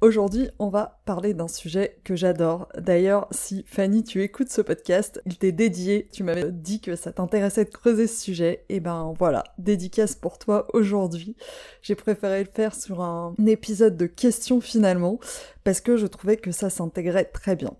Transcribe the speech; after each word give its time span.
Aujourd'hui, 0.00 0.50
on 0.58 0.68
va 0.68 1.00
parler 1.06 1.32
d'un 1.32 1.48
sujet 1.48 1.98
que 2.04 2.14
j'adore. 2.14 2.68
D'ailleurs, 2.76 3.26
si 3.30 3.64
Fanny, 3.66 4.04
tu 4.04 4.22
écoutes 4.22 4.50
ce 4.50 4.60
podcast, 4.60 5.22
il 5.24 5.38
t'est 5.38 5.52
dédié. 5.52 6.08
Tu 6.12 6.24
m'avais 6.24 6.52
dit 6.52 6.80
que 6.80 6.94
ça 6.94 7.12
t'intéressait 7.12 7.64
de 7.64 7.70
creuser 7.70 8.06
ce 8.06 8.20
sujet. 8.20 8.66
Et 8.68 8.80
ben 8.80 9.14
voilà, 9.18 9.44
dédicace 9.56 10.14
pour 10.14 10.38
toi 10.38 10.66
aujourd'hui. 10.74 11.36
J'ai 11.80 11.94
préféré 11.94 12.44
le 12.44 12.50
faire 12.52 12.74
sur 12.74 13.00
un 13.00 13.34
épisode 13.46 13.96
de 13.96 14.06
questions 14.06 14.60
finalement, 14.60 15.18
parce 15.62 15.80
que 15.80 15.96
je 15.96 16.06
trouvais 16.06 16.36
que 16.36 16.50
ça 16.50 16.68
s'intégrait 16.68 17.24
très 17.24 17.56
bien. 17.56 17.74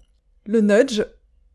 Le 0.47 0.63
nudge, 0.63 1.05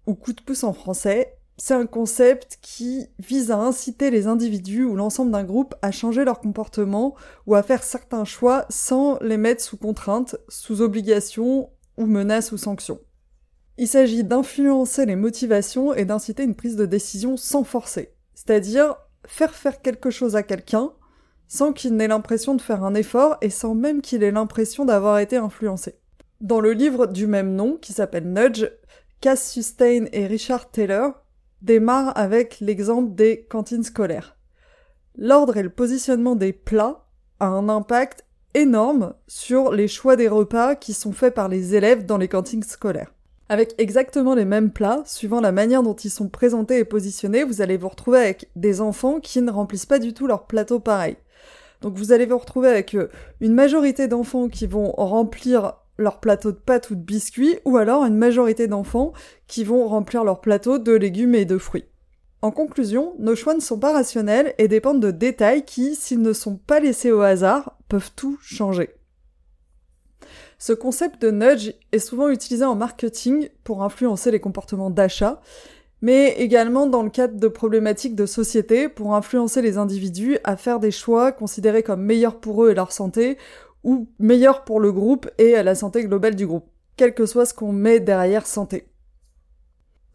ou 0.06 0.14
coup 0.14 0.34
de 0.34 0.42
pouce 0.42 0.64
en 0.64 0.74
français, 0.74 1.39
c'est 1.62 1.74
un 1.74 1.86
concept 1.86 2.58
qui 2.62 3.08
vise 3.20 3.52
à 3.52 3.58
inciter 3.58 4.12
les 4.12 4.28
individus 4.28 4.86
ou 4.86 4.96
l'ensemble 4.96 5.32
d'un 5.32 5.44
groupe 5.44 5.76
à 5.82 5.92
changer 5.92 6.24
leur 6.24 6.40
comportement 6.40 7.16
ou 7.48 7.56
à 7.56 7.64
faire 7.64 7.84
certains 7.84 8.24
choix 8.24 8.66
sans 8.70 9.20
les 9.20 9.36
mettre 9.36 9.62
sous 9.62 9.76
contrainte, 9.76 10.38
sous 10.48 10.82
obligation 10.82 11.70
ou 11.98 12.06
menace 12.06 12.54
ou 12.54 12.58
sanction. 12.58 13.02
Il 13.78 13.90
s'agit 13.90 14.24
d'influencer 14.24 15.06
les 15.06 15.18
motivations 15.18 15.94
et 15.94 16.06
d'inciter 16.06 16.44
une 16.44 16.56
prise 16.56 16.78
de 16.78 16.86
décision 16.86 17.36
sans 17.36 17.66
forcer, 17.66 18.14
c'est-à-dire 18.34 18.96
faire 19.28 19.54
faire 19.54 19.82
quelque 19.82 20.12
chose 20.12 20.38
à 20.38 20.44
quelqu'un 20.44 20.94
sans 21.50 21.74
qu'il 21.74 21.96
n'ait 21.96 22.08
l'impression 22.08 22.56
de 22.56 22.62
faire 22.62 22.86
un 22.86 22.96
effort 22.96 23.36
et 23.42 23.50
sans 23.50 23.76
même 23.76 24.02
qu'il 24.02 24.24
ait 24.24 24.32
l'impression 24.32 24.86
d'avoir 24.86 25.20
été 25.20 25.36
influencé. 25.36 26.00
Dans 26.40 26.62
le 26.62 26.72
livre 26.72 27.06
du 27.06 27.28
même 27.28 27.54
nom, 27.54 27.76
qui 27.76 27.92
s'appelle 27.92 28.32
Nudge, 28.32 28.66
Cass 29.20 29.52
Sustain 29.52 30.06
et 30.14 30.26
Richard 30.26 30.72
Taylor 30.72 31.26
démarre 31.62 32.18
avec 32.18 32.60
l'exemple 32.60 33.16
des 33.16 33.46
cantines 33.50 33.84
scolaires. 33.84 34.38
L'ordre 35.18 35.58
et 35.58 35.64
le 35.64 35.70
positionnement 35.70 36.36
des 36.36 36.54
plats 36.54 37.06
a 37.40 37.48
un 37.48 37.70
impact 37.70 38.26
énorme 38.54 39.14
sur 39.28 39.72
les 39.72 39.88
choix 39.88 40.16
des 40.16 40.28
repas 40.28 40.76
qui 40.76 40.94
sont 40.94 41.12
faits 41.12 41.36
par 41.36 41.50
les 41.50 41.76
élèves 41.76 42.06
dans 42.06 42.18
les 42.18 42.28
cantines 42.28 42.64
scolaires. 42.64 43.14
Avec 43.50 43.74
exactement 43.80 44.36
les 44.36 44.46
mêmes 44.46 44.72
plats, 44.72 45.02
suivant 45.06 45.42
la 45.42 45.52
manière 45.52 45.82
dont 45.82 45.96
ils 45.96 46.12
sont 46.12 46.30
présentés 46.30 46.78
et 46.78 46.86
positionnés, 46.86 47.44
vous 47.44 47.62
allez 47.62 47.78
vous 47.78 47.90
retrouver 47.90 48.20
avec 48.20 48.50
des 48.56 48.80
enfants 48.80 49.20
qui 49.20 49.42
ne 49.42 49.52
remplissent 49.52 49.88
pas 49.88 50.00
du 50.00 50.14
tout 50.14 50.28
leur 50.28 50.46
plateau 50.46 50.80
pareil. 50.80 51.18
Donc 51.82 51.96
vous 51.96 52.12
allez 52.12 52.26
vous 52.26 52.38
retrouver 52.38 52.70
avec 52.70 52.94
euh, 52.94 53.10
une 53.40 53.54
majorité 53.54 54.08
d'enfants 54.08 54.50
qui 54.50 54.68
vont 54.68 54.92
remplir 54.92 55.74
leur 56.00 56.20
plateau 56.20 56.52
de 56.52 56.58
pâtes 56.58 56.90
ou 56.90 56.96
de 56.96 57.02
biscuits, 57.02 57.60
ou 57.66 57.78
alors 57.78 58.04
une 58.04 58.18
majorité 58.18 58.68
d'enfants 58.68 59.14
qui 59.48 59.64
vont 59.64 59.88
remplir 59.88 60.24
leur 60.24 60.42
plateau 60.42 60.80
de 60.80 60.94
légumes 60.94 61.36
et 61.36 61.46
de 61.46 61.58
fruits. 61.58 61.86
En 62.42 62.52
conclusion, 62.52 63.16
nos 63.20 63.36
choix 63.36 63.54
ne 63.54 63.60
sont 63.60 63.80
pas 63.80 63.92
rationnels 63.92 64.54
et 64.58 64.70
dépendent 64.70 65.02
de 65.02 65.12
détails 65.12 65.66
qui, 65.66 65.96
s'ils 65.96 66.22
ne 66.22 66.34
sont 66.34 66.56
pas 66.56 66.80
laissés 66.80 67.12
au 67.12 67.22
hasard, 67.22 67.78
peuvent 67.90 68.12
tout 68.16 68.38
changer. 68.42 68.92
Ce 70.58 70.74
concept 70.74 71.22
de 71.22 71.32
nudge 71.32 71.72
est 71.92 72.00
souvent 72.00 72.30
utilisé 72.30 72.66
en 72.66 72.76
marketing 72.76 73.50
pour 73.64 73.84
influencer 73.84 74.32
les 74.32 74.40
comportements 74.40 74.90
d'achat, 74.90 75.42
mais 76.02 76.34
également 76.38 76.88
dans 76.88 77.04
le 77.04 77.10
cadre 77.10 77.38
de 77.38 77.48
problématiques 77.48 78.16
de 78.16 78.26
société 78.26 78.88
pour 78.88 79.16
influencer 79.16 79.62
les 79.62 79.78
individus 79.78 80.38
à 80.44 80.56
faire 80.56 80.80
des 80.80 80.92
choix 80.92 81.32
considérés 81.32 81.84
comme 81.84 82.02
meilleurs 82.02 82.40
pour 82.40 82.64
eux 82.64 82.72
et 82.72 82.76
leur 82.76 82.92
santé, 82.94 83.38
ou 83.84 84.10
meilleur 84.20 84.64
pour 84.64 84.80
le 84.80 84.92
groupe 84.92 85.30
et 85.38 85.62
la 85.64 85.76
santé 85.76 86.04
globale 86.04 86.36
du 86.36 86.48
groupe, 86.48 86.70
quel 86.98 87.14
que 87.14 87.26
soit 87.26 87.46
ce 87.46 87.54
qu'on 87.54 87.72
met 87.72 88.00
derrière 88.00 88.46
santé. 88.46 88.90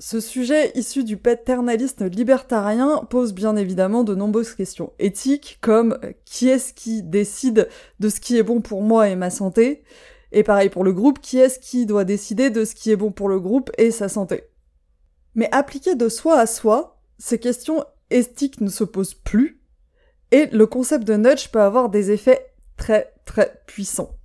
Ce 0.01 0.19
sujet 0.19 0.73
issu 0.75 1.05
du 1.05 1.17
paternalisme 1.17 2.09
libertarien 2.09 3.07
pose 3.09 3.33
bien 3.33 3.55
évidemment 3.55 4.03
de 4.03 4.17
nombreuses 4.17 4.55
questions 4.55 4.93
éthiques 4.99 5.59
comme 5.61 5.99
qui 6.25 6.49
est-ce 6.49 6.75
qui 6.75 7.05
décide 7.05 7.69
de 8.01 8.09
ce 8.09 8.19
qui 8.19 8.37
est 8.37 8.43
bon 8.43 8.61
pour 8.61 8.83
moi 8.83 9.09
et 9.09 9.15
ma 9.15 9.31
santé? 9.31 9.85
Et 10.33 10.43
pareil 10.43 10.69
pour 10.69 10.83
le 10.83 10.93
groupe, 10.93 11.21
qui 11.21 11.39
est-ce 11.39 11.61
qui 11.61 11.87
doit 11.87 12.05
décider 12.05 12.51
de 12.51 12.65
ce 12.65 12.75
qui 12.75 12.91
est 12.91 12.97
bon 12.97 13.13
pour 13.13 13.29
le 13.29 13.39
groupe 13.39 13.71
et 13.79 13.93
sa 13.93 14.09
santé? 14.09 14.43
Mais 15.37 15.49
appliquées 15.53 15.95
de 15.95 16.09
soi 16.09 16.41
à 16.41 16.47
soi, 16.47 17.01
ces 17.19 17.39
questions 17.39 17.85
éthiques 18.11 18.61
ne 18.61 18.71
se 18.71 18.83
posent 18.83 19.15
plus 19.15 19.63
et 20.33 20.47
le 20.47 20.67
concept 20.67 21.05
de 21.05 21.15
nudge 21.15 21.51
peut 21.51 21.61
avoir 21.61 21.89
des 21.89 22.11
effets 22.11 22.53
très 22.77 23.14
très 23.25 23.63
puissant. 23.67 24.17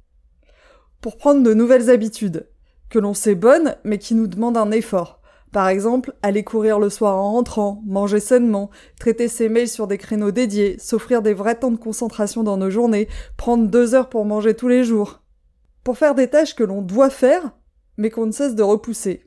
Pour 1.02 1.18
prendre 1.18 1.44
de 1.44 1.54
nouvelles 1.54 1.90
habitudes, 1.90 2.50
que 2.90 3.00
l'on 3.00 3.14
sait 3.14 3.36
bonnes, 3.36 3.76
mais 3.84 3.98
qui 3.98 4.16
nous 4.16 4.28
demandent 4.28 4.58
un 4.58 4.72
effort. 4.72 5.22
Par 5.52 5.68
exemple, 5.68 6.14
aller 6.22 6.44
courir 6.44 6.80
le 6.80 6.90
soir 6.90 7.16
en 7.16 7.32
rentrant, 7.32 7.82
manger 7.86 8.20
sainement, 8.20 8.70
traiter 9.00 9.28
ses 9.28 9.50
mails 9.50 9.68
sur 9.68 9.88
des 9.88 9.98
créneaux 9.98 10.32
dédiés, 10.32 10.78
s'offrir 10.78 11.22
des 11.22 11.34
vrais 11.34 11.56
temps 11.56 11.72
de 11.72 11.78
concentration 11.78 12.44
dans 12.44 12.58
nos 12.58 12.70
journées, 12.70 13.08
prendre 13.36 13.68
deux 13.68 13.96
heures 13.96 14.10
pour 14.10 14.26
manger 14.26 14.54
tous 14.54 14.68
les 14.68 14.84
jours. 14.84 15.22
Pour 15.84 15.98
faire 15.98 16.14
des 16.14 16.28
tâches 16.28 16.56
que 16.56 16.64
l'on 16.64 16.82
doit 16.82 17.10
faire, 17.10 17.52
mais 17.98 18.12
qu'on 18.12 18.28
ne 18.28 18.32
cesse 18.32 18.56
de 18.56 18.64
repousser. 18.64 19.26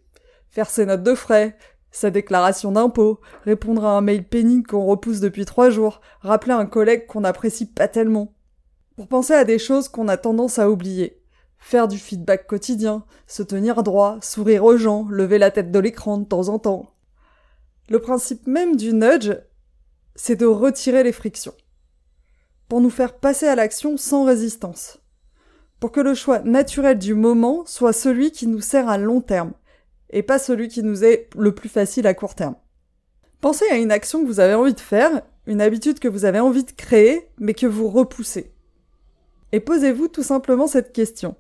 Faire 0.49 0.71
ses 0.71 0.87
notes 0.87 1.03
de 1.03 1.15
frais, 1.15 1.57
sa 1.91 2.11
déclaration 2.11 2.73
d'impôt, 2.73 3.21
répondre 3.45 3.85
à 3.85 3.97
un 3.97 4.01
mail 4.01 4.25
pénible 4.25 4.67
qu'on 4.67 4.87
repousse 4.87 5.21
depuis 5.21 5.45
trois 5.45 5.71
jours, 5.71 6.01
rappeler 6.21 6.53
un 6.53 6.67
collègue 6.67 7.07
qu'on 7.07 7.21
n'apprécie 7.23 7.67
pas 7.67 7.89
tellement. 7.89 8.33
Pour 8.97 9.09
penser 9.09 9.33
à 9.33 9.45
des 9.45 9.59
choses 9.59 9.89
qu'on 9.89 10.09
a 10.09 10.19
tendance 10.19 10.59
à 10.59 10.69
oublier. 10.69 11.19
Faire 11.59 11.89
du 11.89 11.97
feedback 11.97 12.47
quotidien, 12.47 13.05
se 13.27 13.43
tenir 13.43 13.83
droit, 13.83 14.19
sourire 14.21 14.65
aux 14.65 14.77
gens, 14.77 15.07
lever 15.09 15.39
la 15.39 15.51
tête 15.51 15.71
de 15.71 15.79
l'écran 15.79 16.19
de 16.19 16.27
temps 16.27 16.49
en 16.49 16.59
temps. 16.59 16.93
Le 17.89 18.01
principe 18.01 18.47
même 18.47 18.77
du 18.77 18.93
nudge, 18.93 19.33
c'est 20.15 20.37
de 20.37 20.45
retirer 20.45 21.03
les 21.05 21.13
frictions. 21.13 21.55
Pour 22.69 22.83
nous 22.83 22.91
faire 22.91 23.15
passer 23.15 23.47
à 23.47 23.55
l'action 23.55 23.97
sans 23.97 24.25
résistance. 24.25 24.99
Pour 25.81 25.91
que 25.91 26.01
le 26.01 26.15
choix 26.15 26.41
naturel 26.41 26.99
du 26.99 27.15
moment 27.15 27.65
soit 27.65 27.95
celui 27.95 28.31
qui 28.31 28.47
nous 28.47 28.61
sert 28.61 28.91
à 28.91 28.99
long 28.99 29.23
terme, 29.23 29.53
et 30.11 30.23
pas 30.23 30.39
celui 30.39 30.69
qui 30.69 30.83
nous 30.83 31.03
est 31.03 31.31
le 31.35 31.55
plus 31.55 31.71
facile 31.71 32.07
à 32.07 32.13
court 32.13 32.35
terme. 32.35 32.57
Pensez 33.41 33.65
à 33.71 33.77
une 33.77 33.91
action 33.91 34.21
que 34.21 34.27
vous 34.27 34.41
avez 34.41 34.55
envie 34.55 34.75
de 34.75 34.81
faire, 34.81 35.23
une 35.47 35.63
habitude 35.63 35.99
que 35.99 36.09
vous 36.09 36.27
avez 36.27 36.41
envie 36.41 36.65
de 36.65 36.73
créer, 36.73 37.31
mais 37.39 37.55
que 37.55 37.67
vous 37.67 37.89
repoussez 37.89 38.53
et 39.53 39.61
posez-vous 39.61 40.09
tout 40.09 40.23
simplement 40.23 40.67
cette 40.67 40.93
question. 40.93 41.37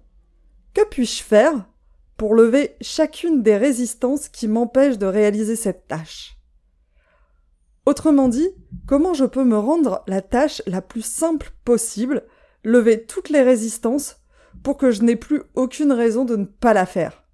Que 0.75 0.85
puis-je 0.87 1.23
faire 1.23 1.67
pour 2.17 2.35
lever 2.35 2.77
chacune 2.81 3.43
des 3.43 3.57
résistances 3.57 4.29
qui 4.29 4.49
m'empêchent 4.49 4.99
de 4.99 5.07
réaliser 5.07 5.57
cette 5.57 5.89
tâche? 5.89 6.37
Autrement 7.85 8.29
dit, 8.29 8.49
comment 8.87 9.13
je 9.13 9.25
peux 9.25 9.45
me 9.45 9.59
rendre 9.59 10.05
la 10.07 10.23
tâche 10.23 10.63
la 10.67 10.83
plus 10.83 11.05
simple 11.05 11.51
possible, 11.65 12.25
lever 12.63 13.05
toutes 13.07 13.29
les 13.29 13.43
résistances 13.43 14.19
pour 14.63 14.77
que 14.77 14.93
je 14.93 15.03
n'ai 15.03 15.17
plus 15.17 15.43
aucune 15.55 15.91
raison 15.91 16.25
de 16.25 16.37
ne 16.37 16.45
pas 16.45 16.75
la 16.75 16.87
faire? 16.87 17.25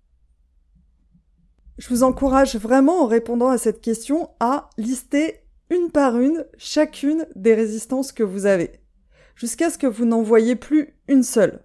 Je 1.76 1.88
vous 1.90 2.02
encourage 2.02 2.56
vraiment 2.56 3.02
en 3.02 3.06
répondant 3.06 3.48
à 3.48 3.58
cette 3.58 3.80
question 3.80 4.30
à 4.40 4.70
lister 4.78 5.42
une 5.70 5.90
par 5.90 6.18
une 6.18 6.46
chacune 6.56 7.26
des 7.36 7.54
résistances 7.54 8.10
que 8.10 8.22
vous 8.22 8.46
avez 8.46 8.80
jusqu'à 9.38 9.70
ce 9.70 9.78
que 9.78 9.86
vous 9.86 10.04
n'en 10.04 10.20
voyez 10.20 10.56
plus 10.56 10.94
une 11.06 11.22
seule. 11.22 11.60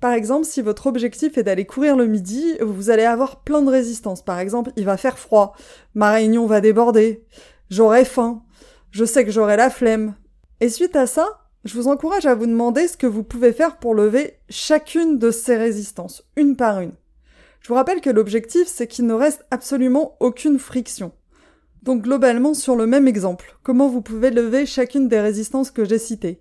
Par 0.00 0.14
exemple, 0.14 0.46
si 0.46 0.62
votre 0.62 0.88
objectif 0.88 1.38
est 1.38 1.44
d'aller 1.44 1.66
courir 1.66 1.96
le 1.96 2.06
midi, 2.06 2.56
vous 2.60 2.90
allez 2.90 3.04
avoir 3.04 3.42
plein 3.42 3.62
de 3.62 3.70
résistances. 3.70 4.22
Par 4.22 4.40
exemple, 4.40 4.72
il 4.76 4.84
va 4.84 4.96
faire 4.96 5.18
froid, 5.18 5.54
ma 5.94 6.10
réunion 6.10 6.46
va 6.46 6.60
déborder, 6.60 7.24
j'aurai 7.70 8.04
faim, 8.04 8.42
je 8.90 9.04
sais 9.04 9.24
que 9.24 9.30
j'aurai 9.30 9.56
la 9.56 9.70
flemme. 9.70 10.16
Et 10.60 10.70
suite 10.70 10.96
à 10.96 11.06
ça, 11.06 11.42
je 11.64 11.74
vous 11.74 11.86
encourage 11.86 12.26
à 12.26 12.34
vous 12.34 12.46
demander 12.46 12.88
ce 12.88 12.96
que 12.96 13.06
vous 13.06 13.22
pouvez 13.22 13.52
faire 13.52 13.76
pour 13.76 13.94
lever 13.94 14.38
chacune 14.48 15.18
de 15.18 15.30
ces 15.30 15.56
résistances, 15.56 16.24
une 16.34 16.56
par 16.56 16.80
une. 16.80 16.94
Je 17.60 17.68
vous 17.68 17.74
rappelle 17.74 18.00
que 18.00 18.10
l'objectif, 18.10 18.66
c'est 18.66 18.88
qu'il 18.88 19.06
ne 19.06 19.14
reste 19.14 19.44
absolument 19.52 20.16
aucune 20.18 20.58
friction. 20.58 21.12
Donc 21.82 22.02
globalement, 22.02 22.54
sur 22.54 22.74
le 22.74 22.86
même 22.86 23.06
exemple, 23.06 23.56
comment 23.62 23.88
vous 23.88 24.02
pouvez 24.02 24.30
lever 24.30 24.66
chacune 24.66 25.08
des 25.08 25.20
résistances 25.20 25.70
que 25.70 25.84
j'ai 25.84 25.98
citées? 25.98 26.40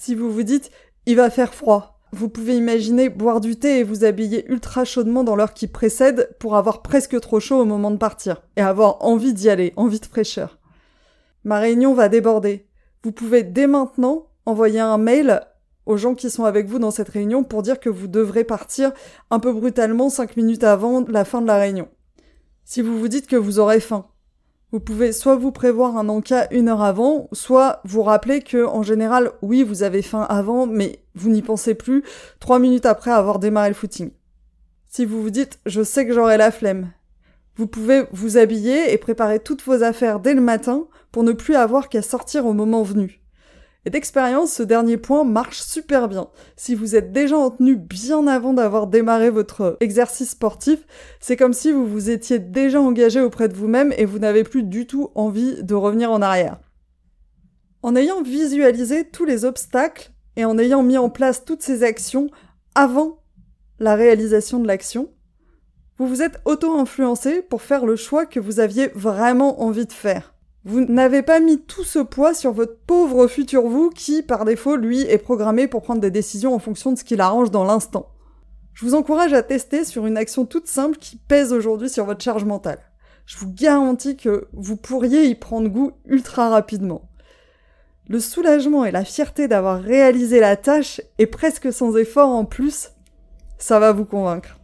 Si 0.00 0.14
vous 0.14 0.30
vous 0.30 0.44
dites 0.44 0.70
«il 1.06 1.16
va 1.16 1.28
faire 1.28 1.52
froid», 1.52 1.98
vous 2.12 2.28
pouvez 2.28 2.56
imaginer 2.56 3.08
boire 3.08 3.40
du 3.40 3.56
thé 3.56 3.80
et 3.80 3.82
vous 3.82 4.04
habiller 4.04 4.48
ultra 4.48 4.84
chaudement 4.84 5.24
dans 5.24 5.34
l'heure 5.34 5.54
qui 5.54 5.66
précède 5.66 6.36
pour 6.38 6.54
avoir 6.54 6.82
presque 6.82 7.18
trop 7.20 7.40
chaud 7.40 7.58
au 7.60 7.64
moment 7.64 7.90
de 7.90 7.96
partir 7.96 8.40
et 8.54 8.60
avoir 8.60 9.04
envie 9.04 9.34
d'y 9.34 9.50
aller, 9.50 9.72
envie 9.74 9.98
de 9.98 10.06
fraîcheur. 10.06 10.60
Ma 11.42 11.58
réunion 11.58 11.94
va 11.94 12.08
déborder. 12.08 12.68
Vous 13.02 13.10
pouvez 13.10 13.42
dès 13.42 13.66
maintenant 13.66 14.28
envoyer 14.46 14.78
un 14.78 14.98
mail 14.98 15.40
aux 15.84 15.96
gens 15.96 16.14
qui 16.14 16.30
sont 16.30 16.44
avec 16.44 16.68
vous 16.68 16.78
dans 16.78 16.92
cette 16.92 17.08
réunion 17.08 17.42
pour 17.42 17.62
dire 17.62 17.80
que 17.80 17.90
vous 17.90 18.06
devrez 18.06 18.44
partir 18.44 18.92
un 19.32 19.40
peu 19.40 19.52
brutalement 19.52 20.10
5 20.10 20.36
minutes 20.36 20.62
avant 20.62 21.04
la 21.08 21.24
fin 21.24 21.42
de 21.42 21.48
la 21.48 21.58
réunion. 21.58 21.88
Si 22.64 22.82
vous 22.82 22.96
vous 23.00 23.08
dites 23.08 23.26
que 23.26 23.34
vous 23.34 23.58
aurez 23.58 23.80
faim, 23.80 24.06
vous 24.70 24.80
pouvez 24.80 25.12
soit 25.12 25.36
vous 25.36 25.52
prévoir 25.52 25.96
un 25.96 26.08
encas 26.08 26.46
une 26.50 26.68
heure 26.68 26.82
avant, 26.82 27.28
soit 27.32 27.80
vous 27.84 28.02
rappeler 28.02 28.42
que, 28.42 28.66
en 28.66 28.82
général, 28.82 29.32
oui, 29.40 29.62
vous 29.62 29.82
avez 29.82 30.02
faim 30.02 30.26
avant, 30.28 30.66
mais 30.66 31.00
vous 31.14 31.30
n'y 31.30 31.42
pensez 31.42 31.74
plus 31.74 32.04
trois 32.38 32.58
minutes 32.58 32.86
après 32.86 33.10
avoir 33.10 33.38
démarré 33.38 33.68
le 33.68 33.74
footing. 33.74 34.10
Si 34.86 35.04
vous 35.04 35.22
vous 35.22 35.30
dites, 35.30 35.58
je 35.66 35.82
sais 35.82 36.06
que 36.06 36.12
j'aurai 36.12 36.36
la 36.36 36.50
flemme, 36.50 36.90
vous 37.56 37.66
pouvez 37.66 38.04
vous 38.12 38.36
habiller 38.36 38.92
et 38.92 38.98
préparer 38.98 39.40
toutes 39.40 39.64
vos 39.64 39.82
affaires 39.82 40.20
dès 40.20 40.34
le 40.34 40.40
matin 40.40 40.86
pour 41.12 41.24
ne 41.24 41.32
plus 41.32 41.56
avoir 41.56 41.88
qu'à 41.88 42.02
sortir 42.02 42.46
au 42.46 42.52
moment 42.52 42.82
venu. 42.82 43.20
Et 43.88 43.90
d'expérience, 43.90 44.52
ce 44.52 44.62
dernier 44.62 44.98
point 44.98 45.24
marche 45.24 45.62
super 45.62 46.08
bien. 46.08 46.28
Si 46.56 46.74
vous 46.74 46.94
êtes 46.94 47.10
déjà 47.10 47.38
en 47.38 47.50
tenue 47.50 47.76
bien 47.76 48.26
avant 48.26 48.52
d'avoir 48.52 48.86
démarré 48.86 49.30
votre 49.30 49.78
exercice 49.80 50.32
sportif, 50.32 50.80
c'est 51.20 51.36
comme 51.38 51.54
si 51.54 51.72
vous 51.72 51.86
vous 51.86 52.10
étiez 52.10 52.38
déjà 52.38 52.82
engagé 52.82 53.18
auprès 53.22 53.48
de 53.48 53.54
vous-même 53.54 53.94
et 53.96 54.04
vous 54.04 54.18
n'avez 54.18 54.44
plus 54.44 54.62
du 54.62 54.86
tout 54.86 55.08
envie 55.14 55.62
de 55.62 55.74
revenir 55.74 56.12
en 56.12 56.20
arrière. 56.20 56.58
En 57.82 57.96
ayant 57.96 58.20
visualisé 58.20 59.08
tous 59.08 59.24
les 59.24 59.46
obstacles 59.46 60.10
et 60.36 60.44
en 60.44 60.58
ayant 60.58 60.82
mis 60.82 60.98
en 60.98 61.08
place 61.08 61.46
toutes 61.46 61.62
ces 61.62 61.82
actions 61.82 62.28
avant 62.74 63.22
la 63.78 63.94
réalisation 63.94 64.60
de 64.60 64.66
l'action, 64.66 65.08
vous 65.96 66.06
vous 66.06 66.20
êtes 66.20 66.42
auto-influencé 66.44 67.40
pour 67.40 67.62
faire 67.62 67.86
le 67.86 67.96
choix 67.96 68.26
que 68.26 68.38
vous 68.38 68.60
aviez 68.60 68.88
vraiment 68.88 69.62
envie 69.62 69.86
de 69.86 69.92
faire. 69.92 70.34
Vous 70.64 70.80
n'avez 70.80 71.22
pas 71.22 71.40
mis 71.40 71.60
tout 71.60 71.84
ce 71.84 72.00
poids 72.00 72.34
sur 72.34 72.52
votre 72.52 72.76
pauvre 72.86 73.28
futur 73.28 73.68
vous 73.68 73.90
qui, 73.90 74.22
par 74.22 74.44
défaut, 74.44 74.76
lui, 74.76 75.02
est 75.02 75.18
programmé 75.18 75.68
pour 75.68 75.82
prendre 75.82 76.00
des 76.00 76.10
décisions 76.10 76.54
en 76.54 76.58
fonction 76.58 76.92
de 76.92 76.98
ce 76.98 77.04
qu'il 77.04 77.20
arrange 77.20 77.50
dans 77.50 77.64
l'instant. 77.64 78.08
Je 78.74 78.84
vous 78.84 78.94
encourage 78.94 79.32
à 79.32 79.42
tester 79.42 79.84
sur 79.84 80.06
une 80.06 80.16
action 80.16 80.44
toute 80.46 80.66
simple 80.66 80.98
qui 80.98 81.16
pèse 81.16 81.52
aujourd'hui 81.52 81.88
sur 81.88 82.04
votre 82.04 82.22
charge 82.22 82.44
mentale. 82.44 82.80
Je 83.24 83.36
vous 83.38 83.52
garantis 83.52 84.16
que 84.16 84.48
vous 84.52 84.76
pourriez 84.76 85.26
y 85.26 85.34
prendre 85.34 85.68
goût 85.68 85.92
ultra 86.06 86.48
rapidement. 86.48 87.08
Le 88.08 88.20
soulagement 88.20 88.84
et 88.84 88.90
la 88.90 89.04
fierté 89.04 89.48
d'avoir 89.48 89.80
réalisé 89.80 90.40
la 90.40 90.56
tâche, 90.56 91.00
et 91.18 91.26
presque 91.26 91.72
sans 91.72 91.96
effort 91.96 92.30
en 92.30 92.44
plus, 92.44 92.90
ça 93.58 93.78
va 93.78 93.92
vous 93.92 94.06
convaincre. 94.06 94.57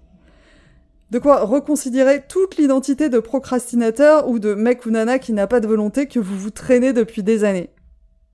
De 1.15 1.21
quoi 1.21 1.45
reconsidérer 1.45 2.25
toute 2.27 2.57
l'identité 2.57 3.09
de 3.09 3.21
procrastinateur 3.21 4.29
ou 4.29 4.41
de 4.41 4.53
mec 4.55 4.85
ou 4.85 4.91
nana 4.91 5.21
qui 5.21 5.33
n'a 5.33 5.47
pas 5.47 5.61
de 5.61 5.69
volonté 5.69 6.09
que 6.09 6.19
vous 6.19 6.37
vous 6.37 6.51
traînez 6.51 6.93
depuis 6.93 7.23
des 7.23 7.45
années. 7.45 7.71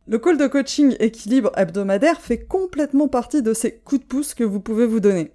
Le 0.08 0.18
call 0.18 0.38
de 0.38 0.46
coaching 0.46 0.96
équilibre 0.98 1.52
hebdomadaire 1.58 2.22
fait 2.22 2.38
complètement 2.38 3.06
partie 3.06 3.42
de 3.42 3.52
ces 3.52 3.72
coups 3.72 4.00
de 4.00 4.06
pouce 4.06 4.32
que 4.32 4.44
vous 4.44 4.60
pouvez 4.60 4.86
vous 4.86 5.00
donner. 5.00 5.30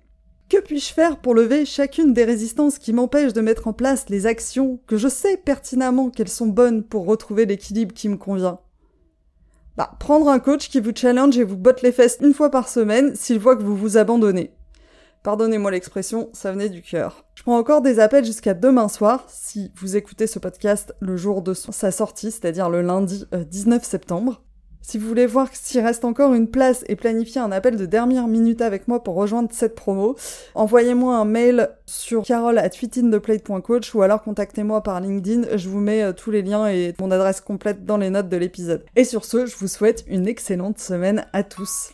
Que 0.49 0.59
puis-je 0.59 0.91
faire 0.91 1.17
pour 1.17 1.35
lever 1.35 1.65
chacune 1.65 2.15
des 2.15 2.23
résistances 2.23 2.79
qui 2.79 2.93
m'empêchent 2.93 3.33
de 3.33 3.41
mettre 3.41 3.67
en 3.67 3.73
place 3.73 4.09
les 4.09 4.25
actions 4.25 4.79
que 4.87 4.97
je 4.97 5.07
sais 5.07 5.37
pertinemment 5.37 6.09
qu'elles 6.09 6.29
sont 6.29 6.47
bonnes 6.47 6.81
pour 6.81 7.05
retrouver 7.05 7.45
l'équilibre 7.45 7.93
qui 7.93 8.09
me 8.09 8.17
convient? 8.17 8.57
Bah, 9.77 9.91
prendre 9.99 10.29
un 10.29 10.39
coach 10.39 10.67
qui 10.67 10.79
vous 10.79 10.95
challenge 10.95 11.37
et 11.37 11.43
vous 11.43 11.57
botte 11.57 11.83
les 11.83 11.91
fesses 11.91 12.17
une 12.21 12.33
fois 12.33 12.49
par 12.49 12.67
semaine 12.67 13.13
s'il 13.13 13.37
voit 13.37 13.55
que 13.55 13.61
vous 13.61 13.77
vous 13.77 13.97
abandonnez. 13.97 14.49
Pardonnez-moi 15.25 15.71
l'expression, 15.71 16.29
ça 16.33 16.51
venait 16.51 16.69
du 16.69 16.83
cœur. 16.83 17.25
Je 17.33 17.41
prends 17.41 17.57
encore 17.57 17.81
des 17.81 17.99
appels 17.99 18.23
jusqu'à 18.23 18.53
demain 18.53 18.87
soir, 18.87 19.25
si 19.27 19.71
vous 19.75 19.97
écoutez 19.97 20.27
ce 20.27 20.37
podcast 20.37 20.93
le 20.99 21.17
jour 21.17 21.41
de 21.41 21.55
sa 21.55 21.89
sortie, 21.89 22.29
c'est-à-dire 22.29 22.69
le 22.69 22.83
lundi 22.83 23.25
19 23.33 23.81
euh, 23.81 23.83
septembre. 23.83 24.43
Si 24.83 24.99
vous 24.99 25.07
voulez 25.07 25.25
voir 25.25 25.47
s'il 25.51 25.81
reste 25.81 26.05
encore 26.05 26.35
une 26.35 26.47
place 26.47 26.83
et 26.89 26.95
planifier 26.95 27.41
un 27.41 27.51
appel 27.51 27.75
de 27.75 27.87
dernière 27.87 28.27
minute 28.27 28.61
avec 28.61 28.87
moi 28.87 29.01
pour 29.01 29.15
rejoindre 29.15 29.49
cette 29.51 29.73
promo, 29.73 30.15
envoyez-moi 30.53 31.17
un 31.17 31.25
mail 31.25 31.71
sur 31.87 32.21
carole 32.21 32.59
at 32.59 32.69
ou 33.95 34.01
alors 34.03 34.21
contactez-moi 34.21 34.83
par 34.83 35.01
LinkedIn, 35.01 35.57
je 35.57 35.69
vous 35.69 35.79
mets 35.79 36.03
euh, 36.03 36.13
tous 36.13 36.29
les 36.29 36.43
liens 36.43 36.67
et 36.67 36.93
mon 36.99 37.09
adresse 37.09 37.41
complète 37.41 37.83
dans 37.83 37.97
les 37.97 38.11
notes 38.11 38.29
de 38.29 38.37
l'épisode. 38.37 38.85
Et 38.95 39.03
sur 39.03 39.25
ce, 39.25 39.47
je 39.47 39.55
vous 39.57 39.67
souhaite 39.67 40.03
une 40.07 40.27
excellente 40.27 40.77
semaine 40.77 41.25
à 41.33 41.41
tous. 41.41 41.93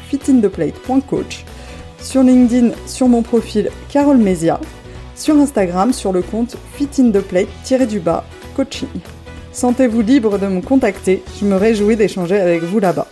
fitintheplate.coach, 0.11 1.45
sur 2.01 2.21
LinkedIn 2.21 2.71
sur 2.85 3.07
mon 3.07 3.21
profil 3.21 3.69
Carole 3.89 4.17
Mesia, 4.17 4.59
sur 5.15 5.35
Instagram 5.35 5.93
sur 5.93 6.11
le 6.11 6.21
compte 6.21 6.57
fitintheplate-du-bas 6.73 8.25
coaching. 8.55 8.89
Sentez-vous 9.53 10.01
libre 10.01 10.37
de 10.37 10.47
me 10.47 10.61
contacter, 10.61 11.23
je 11.39 11.45
me 11.45 11.55
réjouis 11.55 11.95
d'échanger 11.95 12.39
avec 12.39 12.61
vous 12.63 12.79
là-bas. 12.79 13.07